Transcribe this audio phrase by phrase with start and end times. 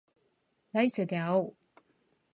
[0.71, 1.55] 来世で会おう